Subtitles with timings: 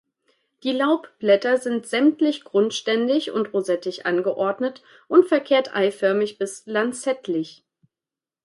[0.63, 7.63] Die Laubblätter sind sämtlich grundständig und rosettig angeordnet und verkehrt-eiförmig bis lanzettlich.